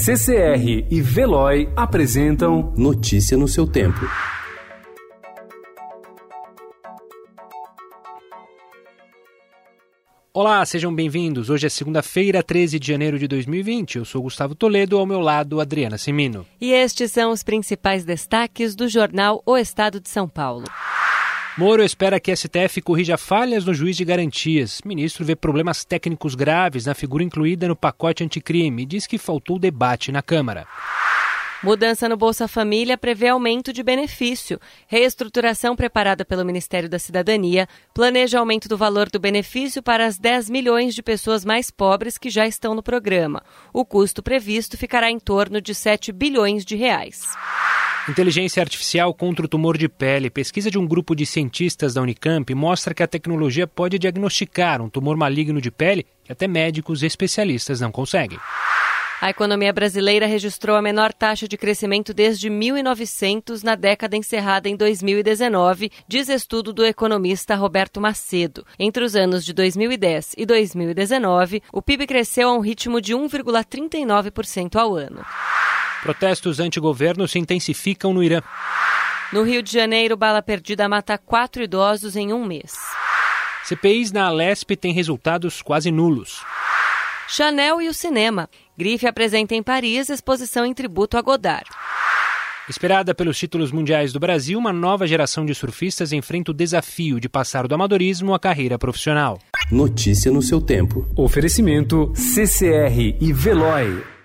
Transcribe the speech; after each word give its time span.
CCR 0.00 0.86
e 0.88 1.00
Veloy 1.02 1.68
apresentam 1.74 2.72
Notícia 2.76 3.36
no 3.36 3.48
seu 3.48 3.66
tempo. 3.66 3.98
Olá, 10.32 10.64
sejam 10.64 10.94
bem-vindos. 10.94 11.50
Hoje 11.50 11.66
é 11.66 11.68
segunda-feira, 11.68 12.44
13 12.44 12.78
de 12.78 12.86
janeiro 12.86 13.18
de 13.18 13.26
2020. 13.26 13.98
Eu 13.98 14.04
sou 14.04 14.22
Gustavo 14.22 14.54
Toledo, 14.54 14.96
ao 14.96 15.04
meu 15.04 15.18
lado, 15.18 15.60
Adriana 15.60 15.98
Simino. 15.98 16.46
E 16.60 16.70
estes 16.70 17.10
são 17.10 17.32
os 17.32 17.42
principais 17.42 18.04
destaques 18.04 18.76
do 18.76 18.88
jornal 18.88 19.42
O 19.44 19.56
Estado 19.56 19.98
de 19.98 20.08
São 20.08 20.28
Paulo. 20.28 20.66
Moro 21.58 21.82
espera 21.82 22.20
que 22.20 22.34
STF 22.34 22.80
corrija 22.80 23.18
falhas 23.18 23.64
no 23.64 23.74
juiz 23.74 23.96
de 23.96 24.04
garantias. 24.04 24.80
Ministro 24.84 25.24
vê 25.24 25.34
problemas 25.34 25.84
técnicos 25.84 26.36
graves 26.36 26.86
na 26.86 26.94
figura 26.94 27.24
incluída 27.24 27.66
no 27.66 27.74
pacote 27.74 28.22
anticrime 28.22 28.84
e 28.84 28.86
diz 28.86 29.08
que 29.08 29.18
faltou 29.18 29.58
debate 29.58 30.12
na 30.12 30.22
Câmara. 30.22 30.68
Mudança 31.60 32.08
no 32.08 32.16
Bolsa 32.16 32.46
Família 32.46 32.96
prevê 32.96 33.26
aumento 33.26 33.72
de 33.72 33.82
benefício. 33.82 34.60
Reestruturação 34.86 35.74
preparada 35.74 36.24
pelo 36.24 36.44
Ministério 36.44 36.88
da 36.88 37.00
Cidadania 37.00 37.66
planeja 37.92 38.38
aumento 38.38 38.68
do 38.68 38.78
valor 38.78 39.10
do 39.10 39.18
benefício 39.18 39.82
para 39.82 40.06
as 40.06 40.16
10 40.16 40.48
milhões 40.50 40.94
de 40.94 41.02
pessoas 41.02 41.44
mais 41.44 41.72
pobres 41.72 42.16
que 42.16 42.30
já 42.30 42.46
estão 42.46 42.72
no 42.72 42.84
programa. 42.84 43.42
O 43.72 43.84
custo 43.84 44.22
previsto 44.22 44.78
ficará 44.78 45.10
em 45.10 45.18
torno 45.18 45.60
de 45.60 45.74
7 45.74 46.12
bilhões 46.12 46.64
de 46.64 46.76
reais. 46.76 47.24
Inteligência 48.08 48.62
artificial 48.62 49.12
contra 49.12 49.44
o 49.44 49.48
tumor 49.48 49.76
de 49.76 49.86
pele. 49.86 50.30
Pesquisa 50.30 50.70
de 50.70 50.78
um 50.78 50.86
grupo 50.86 51.14
de 51.14 51.26
cientistas 51.26 51.92
da 51.92 52.00
Unicamp 52.00 52.54
mostra 52.54 52.94
que 52.94 53.02
a 53.02 53.06
tecnologia 53.06 53.66
pode 53.66 53.98
diagnosticar 53.98 54.80
um 54.80 54.88
tumor 54.88 55.14
maligno 55.14 55.60
de 55.60 55.70
pele 55.70 56.06
que 56.24 56.32
até 56.32 56.48
médicos 56.48 57.02
especialistas 57.02 57.80
não 57.80 57.92
conseguem. 57.92 58.38
A 59.20 59.30
economia 59.30 59.72
brasileira 59.72 60.26
registrou 60.26 60.76
a 60.76 60.82
menor 60.82 61.12
taxa 61.12 61.48
de 61.48 61.58
crescimento 61.58 62.14
desde 62.14 62.48
1900, 62.48 63.64
na 63.64 63.74
década 63.74 64.16
encerrada 64.16 64.68
em 64.68 64.76
2019, 64.76 65.90
diz 66.06 66.28
estudo 66.28 66.72
do 66.72 66.86
economista 66.86 67.56
Roberto 67.56 68.00
Macedo. 68.00 68.64
Entre 68.78 69.02
os 69.02 69.16
anos 69.16 69.44
de 69.44 69.52
2010 69.52 70.34
e 70.38 70.46
2019, 70.46 71.62
o 71.72 71.82
PIB 71.82 72.06
cresceu 72.06 72.48
a 72.48 72.54
um 72.54 72.60
ritmo 72.60 73.00
de 73.00 73.12
1,39% 73.12 74.76
ao 74.76 74.94
ano. 74.94 75.24
Protestos 76.02 76.60
anti-governo 76.60 77.26
se 77.26 77.38
intensificam 77.38 78.12
no 78.12 78.22
Irã. 78.22 78.40
No 79.32 79.42
Rio 79.42 79.62
de 79.62 79.72
Janeiro, 79.72 80.16
bala 80.16 80.40
perdida 80.40 80.88
mata 80.88 81.18
quatro 81.18 81.62
idosos 81.62 82.16
em 82.16 82.32
um 82.32 82.44
mês. 82.44 82.74
CPIs 83.68 84.12
na 84.12 84.26
Alesp 84.26 84.76
têm 84.76 84.92
resultados 84.92 85.60
quase 85.60 85.90
nulos. 85.90 86.42
Chanel 87.28 87.82
e 87.82 87.88
o 87.88 87.92
cinema. 87.92 88.48
Grife 88.76 89.06
apresenta 89.06 89.54
em 89.54 89.62
Paris 89.62 90.08
exposição 90.08 90.64
em 90.64 90.72
tributo 90.72 91.18
a 91.18 91.20
Godard. 91.20 91.68
Esperada 92.68 93.14
pelos 93.14 93.38
títulos 93.38 93.70
mundiais 93.70 94.12
do 94.12 94.20
Brasil, 94.20 94.58
uma 94.58 94.72
nova 94.72 95.06
geração 95.06 95.44
de 95.44 95.54
surfistas 95.54 96.12
enfrenta 96.12 96.50
o 96.50 96.54
desafio 96.54 97.20
de 97.20 97.28
passar 97.28 97.66
do 97.66 97.74
amadorismo 97.74 98.32
à 98.32 98.38
carreira 98.38 98.78
profissional. 98.78 99.38
Notícia 99.70 100.30
no 100.30 100.40
seu 100.40 100.60
tempo. 100.60 101.06
Oferecimento 101.16 102.12
CCR 102.14 103.16
e 103.20 103.32
Veloy. 103.32 104.17